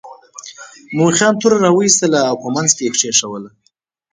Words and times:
مومن 0.95 1.13
خان 1.19 1.33
توره 1.41 1.57
را 1.63 1.69
وایستله 1.73 2.19
او 2.29 2.35
په 2.41 2.47
منځ 2.55 2.69
یې 2.83 2.89
کېښووله. 2.97 3.49